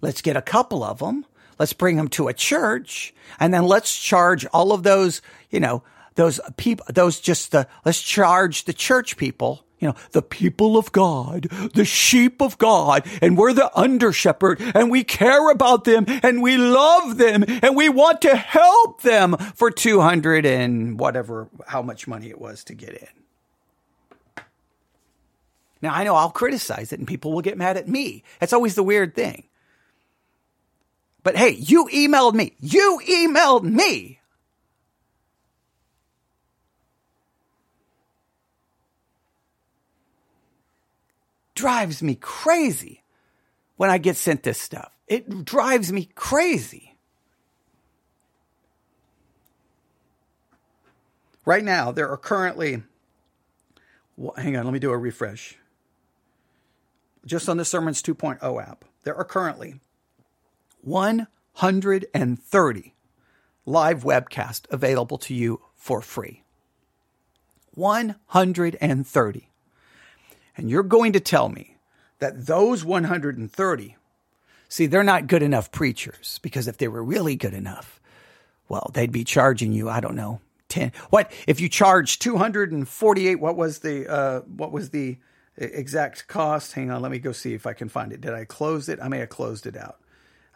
Let's 0.00 0.22
get 0.22 0.36
a 0.36 0.42
couple 0.42 0.84
of 0.84 0.98
them 0.98 1.26
Let's 1.58 1.72
bring 1.72 1.96
them 1.96 2.08
to 2.08 2.28
a 2.28 2.34
church 2.34 3.14
and 3.40 3.52
then 3.52 3.64
let's 3.64 3.96
charge 3.98 4.46
all 4.46 4.72
of 4.72 4.82
those, 4.82 5.22
you 5.50 5.60
know, 5.60 5.82
those 6.14 6.40
people, 6.56 6.84
those 6.88 7.20
just 7.20 7.52
the, 7.52 7.66
let's 7.84 8.02
charge 8.02 8.64
the 8.64 8.72
church 8.72 9.16
people, 9.16 9.64
you 9.78 9.88
know, 9.88 9.94
the 10.12 10.22
people 10.22 10.76
of 10.76 10.92
God, 10.92 11.44
the 11.74 11.84
sheep 11.84 12.40
of 12.40 12.58
God, 12.58 13.06
and 13.20 13.36
we're 13.36 13.52
the 13.52 13.70
under 13.78 14.12
shepherd 14.12 14.60
and 14.60 14.90
we 14.90 15.04
care 15.04 15.50
about 15.50 15.84
them 15.84 16.04
and 16.08 16.42
we 16.42 16.56
love 16.56 17.18
them 17.18 17.44
and 17.46 17.76
we 17.76 17.88
want 17.88 18.22
to 18.22 18.34
help 18.34 19.02
them 19.02 19.36
for 19.54 19.70
200 19.70 20.46
and 20.46 20.98
whatever, 20.98 21.48
how 21.66 21.82
much 21.82 22.08
money 22.08 22.28
it 22.28 22.40
was 22.40 22.64
to 22.64 22.74
get 22.74 22.90
in. 22.90 24.44
Now 25.82 25.94
I 25.94 26.04
know 26.04 26.14
I'll 26.14 26.30
criticize 26.30 26.92
it 26.92 26.98
and 26.98 27.06
people 27.06 27.32
will 27.32 27.42
get 27.42 27.58
mad 27.58 27.76
at 27.76 27.88
me. 27.88 28.24
That's 28.40 28.54
always 28.54 28.74
the 28.74 28.82
weird 28.82 29.14
thing. 29.14 29.44
But 31.26 31.34
hey, 31.36 31.56
you 31.58 31.86
emailed 31.86 32.34
me. 32.34 32.54
You 32.60 33.00
emailed 33.04 33.64
me. 33.64 34.20
Drives 41.56 42.00
me 42.00 42.14
crazy 42.14 43.02
when 43.76 43.90
I 43.90 43.98
get 43.98 44.16
sent 44.16 44.44
this 44.44 44.60
stuff. 44.60 44.92
It 45.08 45.44
drives 45.44 45.92
me 45.92 46.08
crazy. 46.14 46.96
Right 51.44 51.64
now, 51.64 51.90
there 51.90 52.08
are 52.08 52.16
currently, 52.16 52.84
well, 54.16 54.34
hang 54.36 54.56
on, 54.56 54.64
let 54.64 54.72
me 54.72 54.78
do 54.78 54.92
a 54.92 54.96
refresh. 54.96 55.56
Just 57.24 57.48
on 57.48 57.56
the 57.56 57.64
Sermons 57.64 58.00
2.0 58.00 58.62
app, 58.62 58.84
there 59.02 59.16
are 59.16 59.24
currently 59.24 59.80
130 60.86 62.94
live 63.64 64.04
webcast 64.04 64.66
available 64.70 65.18
to 65.18 65.34
you 65.34 65.60
for 65.74 66.00
free. 66.00 66.44
130. 67.74 69.48
And 70.56 70.70
you're 70.70 70.84
going 70.84 71.12
to 71.12 71.18
tell 71.18 71.48
me 71.48 71.78
that 72.20 72.46
those 72.46 72.84
130, 72.84 73.96
see, 74.68 74.86
they're 74.86 75.02
not 75.02 75.26
good 75.26 75.42
enough 75.42 75.72
preachers 75.72 76.38
because 76.40 76.68
if 76.68 76.78
they 76.78 76.86
were 76.86 77.02
really 77.02 77.34
good 77.34 77.52
enough, 77.52 78.00
well, 78.68 78.88
they'd 78.94 79.10
be 79.10 79.24
charging 79.24 79.72
you, 79.72 79.88
I 79.88 79.98
don't 79.98 80.14
know, 80.14 80.40
10. 80.68 80.92
What 81.10 81.32
if 81.48 81.60
you 81.60 81.68
charge 81.68 82.20
248? 82.20 83.40
What 83.40 83.56
was 83.56 83.80
the, 83.80 84.08
uh, 84.08 84.40
what 84.42 84.70
was 84.70 84.90
the 84.90 85.18
exact 85.56 86.28
cost? 86.28 86.74
Hang 86.74 86.92
on, 86.92 87.02
let 87.02 87.10
me 87.10 87.18
go 87.18 87.32
see 87.32 87.54
if 87.54 87.66
I 87.66 87.72
can 87.72 87.88
find 87.88 88.12
it. 88.12 88.20
Did 88.20 88.34
I 88.34 88.44
close 88.44 88.88
it? 88.88 89.00
I 89.02 89.08
may 89.08 89.18
have 89.18 89.30
closed 89.30 89.66
it 89.66 89.76
out. 89.76 89.98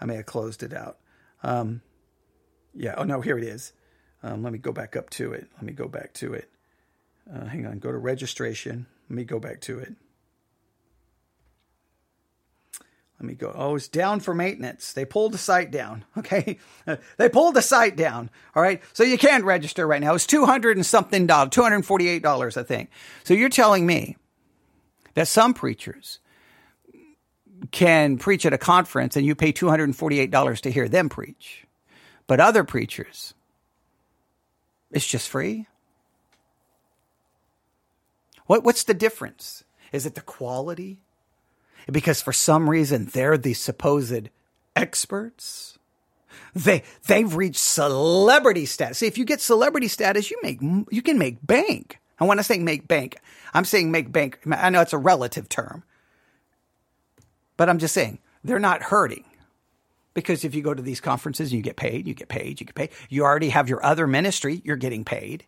I 0.00 0.06
may 0.06 0.16
have 0.16 0.26
closed 0.26 0.62
it 0.62 0.72
out. 0.72 0.98
Um, 1.42 1.82
yeah. 2.74 2.94
Oh 2.96 3.04
no, 3.04 3.20
here 3.20 3.38
it 3.38 3.44
is. 3.44 3.72
Um, 4.22 4.42
let 4.42 4.52
me 4.52 4.58
go 4.58 4.72
back 4.72 4.96
up 4.96 5.10
to 5.10 5.32
it. 5.32 5.46
Let 5.54 5.62
me 5.62 5.72
go 5.72 5.88
back 5.88 6.12
to 6.14 6.34
it. 6.34 6.48
Uh, 7.32 7.46
hang 7.46 7.66
on. 7.66 7.78
Go 7.78 7.92
to 7.92 7.98
registration. 7.98 8.86
Let 9.08 9.16
me 9.16 9.24
go 9.24 9.38
back 9.38 9.60
to 9.62 9.78
it. 9.78 9.94
Let 13.20 13.26
me 13.26 13.34
go. 13.34 13.52
Oh, 13.54 13.76
it's 13.76 13.88
down 13.88 14.20
for 14.20 14.32
maintenance. 14.32 14.94
They 14.94 15.04
pulled 15.04 15.32
the 15.32 15.38
site 15.38 15.70
down. 15.70 16.04
Okay. 16.18 16.58
they 17.18 17.28
pulled 17.28 17.54
the 17.54 17.62
site 17.62 17.96
down. 17.96 18.30
All 18.54 18.62
right. 18.62 18.82
So 18.92 19.04
you 19.04 19.18
can't 19.18 19.44
register 19.44 19.86
right 19.86 20.00
now. 20.00 20.14
It's 20.14 20.26
200 20.26 20.76
and 20.76 20.86
something 20.86 21.26
dollars, 21.26 21.50
$248, 21.50 22.56
I 22.56 22.62
think. 22.62 22.90
So 23.24 23.34
you're 23.34 23.48
telling 23.48 23.86
me 23.86 24.16
that 25.14 25.28
some 25.28 25.54
preachers 25.54 26.18
can 27.70 28.18
preach 28.18 28.46
at 28.46 28.52
a 28.52 28.58
conference 28.58 29.16
and 29.16 29.24
you 29.24 29.34
pay 29.34 29.52
$248 29.52 30.60
to 30.60 30.70
hear 30.70 30.88
them 30.88 31.08
preach. 31.08 31.66
But 32.26 32.40
other 32.40 32.64
preachers, 32.64 33.34
it's 34.90 35.06
just 35.06 35.28
free. 35.28 35.66
What, 38.46 38.64
what's 38.64 38.84
the 38.84 38.94
difference? 38.94 39.64
Is 39.92 40.06
it 40.06 40.14
the 40.14 40.20
quality? 40.20 41.02
Because 41.90 42.22
for 42.22 42.32
some 42.32 42.68
reason 42.68 43.06
they're 43.06 43.38
the 43.38 43.54
supposed 43.54 44.28
experts. 44.76 45.78
They 46.54 46.82
they've 47.06 47.34
reached 47.34 47.60
celebrity 47.60 48.66
status. 48.66 48.98
See, 48.98 49.06
if 49.06 49.18
you 49.18 49.24
get 49.24 49.40
celebrity 49.40 49.88
status, 49.88 50.30
you 50.30 50.38
make 50.42 50.60
you 50.90 51.02
can 51.02 51.18
make 51.18 51.44
bank. 51.44 51.98
And 52.18 52.28
when 52.28 52.38
I 52.38 52.42
say 52.42 52.58
make 52.58 52.86
bank, 52.86 53.18
I'm 53.54 53.64
saying 53.64 53.90
make 53.90 54.12
bank. 54.12 54.40
I 54.50 54.70
know 54.70 54.80
it's 54.80 54.92
a 54.92 54.98
relative 54.98 55.48
term, 55.48 55.84
but 57.60 57.68
I'm 57.68 57.78
just 57.78 57.92
saying, 57.92 58.20
they're 58.42 58.58
not 58.58 58.84
hurting. 58.84 59.22
Because 60.14 60.46
if 60.46 60.54
you 60.54 60.62
go 60.62 60.72
to 60.72 60.80
these 60.80 60.98
conferences 60.98 61.50
and 61.50 61.58
you 61.58 61.62
get 61.62 61.76
paid, 61.76 62.06
you 62.06 62.14
get 62.14 62.28
paid, 62.28 62.58
you 62.58 62.64
get 62.64 62.74
paid. 62.74 62.88
You 63.10 63.22
already 63.24 63.50
have 63.50 63.68
your 63.68 63.84
other 63.84 64.06
ministry, 64.06 64.62
you're 64.64 64.78
getting 64.78 65.04
paid. 65.04 65.44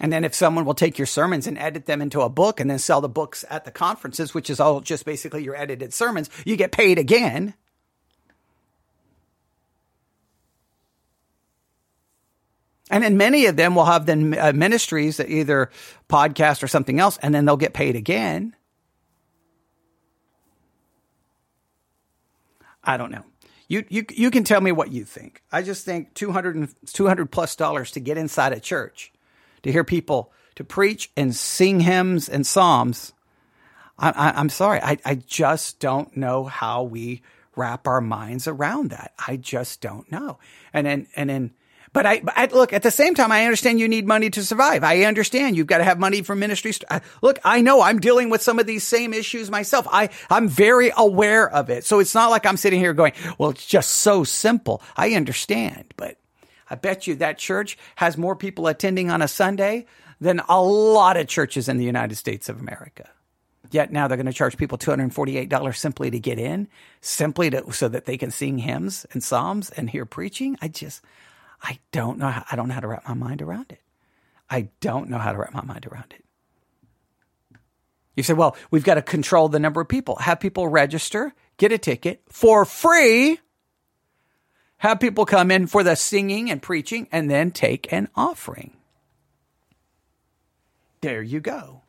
And 0.00 0.10
then 0.10 0.24
if 0.24 0.34
someone 0.34 0.64
will 0.64 0.72
take 0.72 0.96
your 0.96 1.04
sermons 1.06 1.46
and 1.46 1.58
edit 1.58 1.84
them 1.84 2.00
into 2.00 2.22
a 2.22 2.30
book 2.30 2.60
and 2.60 2.70
then 2.70 2.78
sell 2.78 3.02
the 3.02 3.10
books 3.10 3.44
at 3.50 3.66
the 3.66 3.70
conferences, 3.70 4.32
which 4.32 4.48
is 4.48 4.58
all 4.58 4.80
just 4.80 5.04
basically 5.04 5.44
your 5.44 5.54
edited 5.54 5.92
sermons, 5.92 6.30
you 6.46 6.56
get 6.56 6.72
paid 6.72 6.98
again. 6.98 7.52
And 12.90 13.04
then 13.04 13.18
many 13.18 13.44
of 13.44 13.56
them 13.56 13.74
will 13.74 13.84
have 13.84 14.06
then 14.06 14.34
uh, 14.38 14.52
ministries 14.54 15.18
that 15.18 15.28
either 15.28 15.70
podcast 16.08 16.62
or 16.62 16.68
something 16.68 16.98
else, 16.98 17.18
and 17.18 17.34
then 17.34 17.44
they'll 17.44 17.58
get 17.58 17.74
paid 17.74 17.96
again. 17.96 18.54
I 22.88 22.96
don't 22.96 23.12
know. 23.12 23.24
You, 23.68 23.84
you, 23.90 24.06
you 24.10 24.30
can 24.30 24.44
tell 24.44 24.62
me 24.62 24.72
what 24.72 24.90
you 24.90 25.04
think. 25.04 25.42
I 25.52 25.60
just 25.60 25.84
think 25.84 26.14
200, 26.14 26.70
200 26.86 27.30
plus 27.30 27.54
dollars 27.54 27.90
to 27.92 28.00
get 28.00 28.16
inside 28.16 28.54
a 28.54 28.60
church, 28.60 29.12
to 29.62 29.70
hear 29.70 29.84
people 29.84 30.32
to 30.54 30.64
preach 30.64 31.10
and 31.14 31.36
sing 31.36 31.80
hymns 31.80 32.30
and 32.30 32.46
psalms. 32.46 33.12
I, 33.98 34.40
am 34.40 34.48
sorry. 34.48 34.80
I, 34.80 34.96
I 35.04 35.16
just 35.16 35.80
don't 35.80 36.16
know 36.16 36.44
how 36.44 36.82
we 36.82 37.20
wrap 37.56 37.86
our 37.86 38.00
minds 38.00 38.48
around 38.48 38.90
that. 38.90 39.12
I 39.26 39.36
just 39.36 39.82
don't 39.82 40.10
know. 40.10 40.38
And 40.72 40.86
then, 40.86 41.06
and 41.14 41.28
then 41.28 41.50
but 41.98 42.06
I, 42.06 42.22
I, 42.36 42.46
look 42.46 42.72
at 42.72 42.84
the 42.84 42.92
same 42.92 43.16
time. 43.16 43.32
I 43.32 43.44
understand 43.44 43.80
you 43.80 43.88
need 43.88 44.06
money 44.06 44.30
to 44.30 44.44
survive. 44.44 44.84
I 44.84 45.02
understand 45.02 45.56
you've 45.56 45.66
got 45.66 45.78
to 45.78 45.84
have 45.84 45.98
money 45.98 46.22
for 46.22 46.36
ministries. 46.36 46.78
Uh, 46.88 47.00
look, 47.22 47.40
I 47.44 47.60
know 47.60 47.82
I'm 47.82 47.98
dealing 47.98 48.30
with 48.30 48.40
some 48.40 48.60
of 48.60 48.66
these 48.68 48.84
same 48.84 49.12
issues 49.12 49.50
myself. 49.50 49.88
I 49.90 50.10
I'm 50.30 50.46
very 50.46 50.92
aware 50.96 51.50
of 51.50 51.70
it. 51.70 51.84
So 51.84 51.98
it's 51.98 52.14
not 52.14 52.30
like 52.30 52.46
I'm 52.46 52.56
sitting 52.56 52.78
here 52.78 52.94
going, 52.94 53.14
"Well, 53.36 53.50
it's 53.50 53.66
just 53.66 53.90
so 53.90 54.22
simple." 54.22 54.80
I 54.96 55.14
understand, 55.14 55.92
but 55.96 56.18
I 56.70 56.76
bet 56.76 57.08
you 57.08 57.16
that 57.16 57.36
church 57.36 57.76
has 57.96 58.16
more 58.16 58.36
people 58.36 58.68
attending 58.68 59.10
on 59.10 59.20
a 59.20 59.26
Sunday 59.26 59.86
than 60.20 60.40
a 60.48 60.62
lot 60.62 61.16
of 61.16 61.26
churches 61.26 61.68
in 61.68 61.78
the 61.78 61.84
United 61.84 62.14
States 62.14 62.48
of 62.48 62.60
America. 62.60 63.08
Yet 63.72 63.90
now 63.90 64.06
they're 64.06 64.16
going 64.16 64.26
to 64.26 64.32
charge 64.32 64.56
people 64.56 64.78
$248 64.78 65.76
simply 65.76 66.12
to 66.12 66.20
get 66.20 66.38
in, 66.38 66.68
simply 67.00 67.50
to, 67.50 67.72
so 67.72 67.88
that 67.88 68.04
they 68.04 68.16
can 68.16 68.30
sing 68.30 68.58
hymns 68.58 69.04
and 69.10 69.20
psalms 69.20 69.70
and 69.70 69.90
hear 69.90 70.06
preaching. 70.06 70.56
I 70.62 70.68
just, 70.68 71.02
I 71.62 71.78
don't 71.92 72.18
know. 72.18 72.28
How, 72.28 72.44
I 72.50 72.56
don't 72.56 72.68
know 72.68 72.74
how 72.74 72.80
to 72.80 72.88
wrap 72.88 73.08
my 73.08 73.14
mind 73.14 73.42
around 73.42 73.72
it. 73.72 73.80
I 74.50 74.68
don't 74.80 75.10
know 75.10 75.18
how 75.18 75.32
to 75.32 75.38
wrap 75.38 75.52
my 75.52 75.64
mind 75.64 75.86
around 75.86 76.14
it. 76.16 76.24
You 78.16 78.22
say, 78.22 78.32
well, 78.32 78.56
we've 78.70 78.84
got 78.84 78.94
to 78.94 79.02
control 79.02 79.48
the 79.48 79.60
number 79.60 79.80
of 79.80 79.88
people. 79.88 80.16
Have 80.16 80.40
people 80.40 80.66
register, 80.66 81.32
get 81.56 81.70
a 81.70 81.78
ticket 81.78 82.22
for 82.28 82.64
free. 82.64 83.38
Have 84.78 85.00
people 85.00 85.24
come 85.24 85.50
in 85.50 85.66
for 85.66 85.82
the 85.82 85.94
singing 85.94 86.50
and 86.50 86.62
preaching 86.62 87.08
and 87.12 87.30
then 87.30 87.50
take 87.50 87.92
an 87.92 88.08
offering. 88.16 88.76
There 91.00 91.22
you 91.22 91.40
go. 91.40 91.82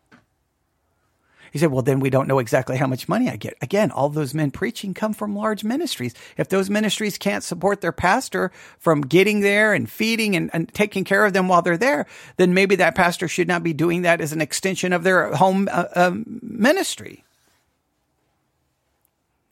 He 1.52 1.60
said, 1.60 1.72
well, 1.72 1.82
then 1.82 2.00
we 2.00 2.10
don't 2.10 2.28
know 2.28 2.40
exactly 2.40 2.78
how 2.78 2.88
much 2.88 3.08
money 3.08 3.30
I 3.30 3.36
get. 3.36 3.58
Again, 3.62 3.92
all 3.92 4.10
those 4.10 4.34
men 4.34 4.52
preaching 4.52 4.94
come 4.94 5.14
from 5.14 5.36
large 5.36 5.64
ministries. 5.64 6.14
If 6.38 6.50
those 6.50 6.70
ministries 6.70 7.18
can't 7.18 7.44
support 7.44 7.82
their 7.82 7.92
pastor 7.92 8.52
from 8.78 9.02
getting 9.02 9.42
there 9.42 9.74
and 9.74 9.90
feeding 9.90 10.36
and, 10.36 10.50
and 10.54 10.72
taking 10.74 11.04
care 11.04 11.26
of 11.26 11.34
them 11.34 11.48
while 11.48 11.62
they're 11.62 11.78
there, 11.78 12.06
then 12.38 12.54
maybe 12.54 12.76
that 12.76 12.96
pastor 12.96 13.28
should 13.28 13.48
not 13.48 13.64
be 13.64 13.74
doing 13.74 14.04
that 14.04 14.22
as 14.22 14.34
an 14.34 14.42
extension 14.42 14.94
of 14.94 15.04
their 15.04 15.34
home 15.36 15.68
uh, 15.72 15.86
um, 15.96 16.40
ministry. 16.42 17.24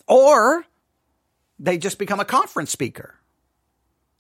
Or 0.07 0.65
they 1.60 1.77
just 1.77 1.97
become 1.97 2.19
a 2.19 2.25
conference 2.25 2.71
speaker 2.71 3.15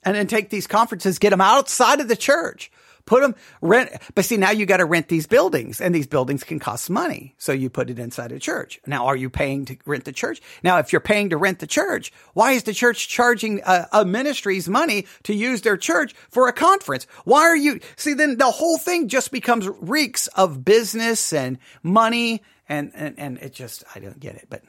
and 0.07 0.15
then 0.15 0.27
take 0.27 0.49
these 0.49 0.67
conferences, 0.67 1.19
get 1.19 1.31
them 1.31 1.41
outside 1.41 1.99
of 1.99 2.07
the 2.07 2.15
church, 2.15 2.71
put 3.05 3.21
them 3.21 3.35
rent. 3.59 3.91
But 4.15 4.23
see, 4.23 4.37
now 4.37 4.51
you 4.51 4.65
got 4.65 4.77
to 4.77 4.85
rent 4.85 5.09
these 5.09 5.27
buildings 5.27 5.81
and 5.81 5.93
these 5.93 6.07
buildings 6.07 6.45
can 6.45 6.59
cost 6.59 6.89
money. 6.89 7.35
So 7.37 7.51
you 7.51 7.69
put 7.69 7.89
it 7.89 7.99
inside 7.99 8.31
a 8.31 8.39
church. 8.39 8.79
Now, 8.87 9.07
are 9.07 9.17
you 9.17 9.29
paying 9.29 9.65
to 9.65 9.75
rent 9.85 10.05
the 10.05 10.13
church? 10.13 10.41
Now, 10.63 10.77
if 10.77 10.93
you're 10.93 11.01
paying 11.01 11.31
to 11.31 11.37
rent 11.37 11.59
the 11.59 11.67
church, 11.67 12.13
why 12.33 12.53
is 12.53 12.63
the 12.63 12.73
church 12.73 13.09
charging 13.09 13.61
a, 13.65 13.87
a 13.91 14.05
ministry's 14.05 14.69
money 14.69 15.07
to 15.23 15.33
use 15.33 15.61
their 15.61 15.75
church 15.75 16.13
for 16.29 16.47
a 16.47 16.53
conference? 16.53 17.05
Why 17.25 17.41
are 17.41 17.57
you, 17.57 17.81
see, 17.97 18.13
then 18.13 18.37
the 18.37 18.51
whole 18.51 18.77
thing 18.77 19.09
just 19.09 19.31
becomes 19.31 19.67
reeks 19.81 20.27
of 20.27 20.63
business 20.63 21.33
and 21.33 21.57
money 21.83 22.43
and, 22.69 22.93
and, 22.95 23.19
and 23.19 23.37
it 23.39 23.53
just, 23.53 23.83
I 23.93 23.99
don't 23.99 24.19
get 24.21 24.35
it. 24.35 24.47
But 24.49 24.63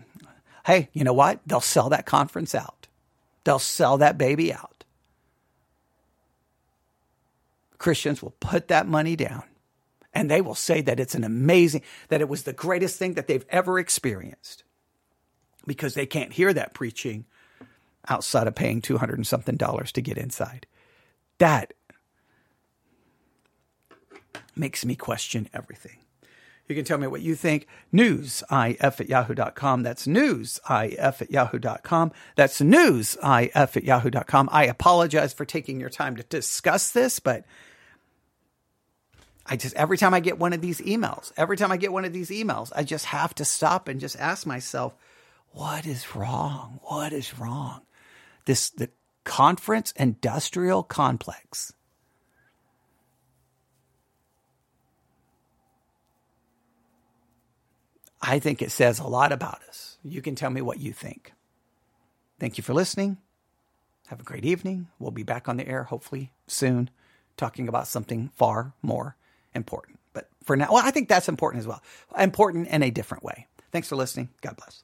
hey, 0.66 0.88
you 0.92 1.04
know 1.04 1.12
what? 1.12 1.40
They'll 1.46 1.60
sell 1.60 1.90
that 1.90 2.06
conference 2.06 2.56
out. 2.56 2.88
They'll 3.44 3.60
sell 3.60 3.98
that 3.98 4.18
baby 4.18 4.52
out. 4.52 4.77
Christians 7.78 8.22
will 8.22 8.34
put 8.40 8.68
that 8.68 8.86
money 8.86 9.16
down 9.16 9.44
and 10.12 10.30
they 10.30 10.40
will 10.40 10.54
say 10.54 10.80
that 10.80 11.00
it's 11.00 11.14
an 11.14 11.24
amazing, 11.24 11.82
that 12.08 12.20
it 12.20 12.28
was 12.28 12.42
the 12.42 12.52
greatest 12.52 12.98
thing 12.98 13.14
that 13.14 13.28
they've 13.28 13.46
ever 13.50 13.78
experienced 13.78 14.64
because 15.66 15.94
they 15.94 16.06
can't 16.06 16.32
hear 16.32 16.52
that 16.52 16.74
preaching 16.74 17.24
outside 18.08 18.46
of 18.46 18.54
paying 18.54 18.80
200 18.80 19.16
and 19.16 19.26
something 19.26 19.56
dollars 19.56 19.92
to 19.92 20.00
get 20.00 20.18
inside. 20.18 20.66
That 21.38 21.74
makes 24.56 24.84
me 24.84 24.96
question 24.96 25.48
everything. 25.54 25.98
You 26.66 26.74
can 26.74 26.84
tell 26.84 26.98
me 26.98 27.06
what 27.06 27.22
you 27.22 27.34
think. 27.34 27.66
Newsif 27.94 28.76
at 28.82 29.08
yahoo.com. 29.08 29.82
That's 29.82 30.06
newsif 30.06 31.22
at 31.22 31.30
yahoo.com. 31.30 32.12
That's 32.36 32.60
newsif 32.60 33.76
at 33.76 33.84
yahoo.com. 33.84 34.48
I 34.52 34.64
apologize 34.66 35.32
for 35.32 35.46
taking 35.46 35.80
your 35.80 35.88
time 35.88 36.16
to 36.16 36.22
discuss 36.24 36.90
this, 36.90 37.20
but 37.20 37.44
I 39.48 39.56
just, 39.56 39.74
every 39.76 39.96
time 39.96 40.12
I 40.12 40.20
get 40.20 40.38
one 40.38 40.52
of 40.52 40.60
these 40.60 40.80
emails, 40.82 41.32
every 41.36 41.56
time 41.56 41.72
I 41.72 41.78
get 41.78 41.92
one 41.92 42.04
of 42.04 42.12
these 42.12 42.28
emails, 42.28 42.70
I 42.76 42.84
just 42.84 43.06
have 43.06 43.34
to 43.36 43.44
stop 43.44 43.88
and 43.88 43.98
just 43.98 44.18
ask 44.18 44.46
myself, 44.46 44.94
what 45.52 45.86
is 45.86 46.14
wrong? 46.14 46.80
What 46.82 47.14
is 47.14 47.38
wrong? 47.38 47.80
This, 48.44 48.68
the 48.68 48.90
conference 49.24 49.92
industrial 49.92 50.82
complex. 50.82 51.72
I 58.20 58.38
think 58.38 58.60
it 58.60 58.70
says 58.70 58.98
a 58.98 59.06
lot 59.06 59.32
about 59.32 59.62
us. 59.68 59.96
You 60.02 60.20
can 60.20 60.34
tell 60.34 60.50
me 60.50 60.60
what 60.60 60.80
you 60.80 60.92
think. 60.92 61.32
Thank 62.38 62.58
you 62.58 62.62
for 62.64 62.74
listening. 62.74 63.16
Have 64.08 64.20
a 64.20 64.24
great 64.24 64.44
evening. 64.44 64.88
We'll 64.98 65.10
be 65.10 65.22
back 65.22 65.48
on 65.48 65.56
the 65.56 65.66
air 65.66 65.84
hopefully 65.84 66.32
soon 66.46 66.90
talking 67.36 67.68
about 67.68 67.86
something 67.86 68.30
far 68.34 68.74
more 68.82 69.16
important. 69.58 69.98
But 70.14 70.30
for 70.44 70.56
now, 70.56 70.68
well, 70.72 70.84
I 70.84 70.90
think 70.90 71.08
that's 71.08 71.28
important 71.28 71.60
as 71.60 71.66
well. 71.66 71.82
Important 72.18 72.68
in 72.68 72.82
a 72.82 72.90
different 72.90 73.22
way. 73.22 73.46
Thanks 73.70 73.88
for 73.88 73.96
listening. 73.96 74.30
God 74.40 74.56
bless. 74.56 74.82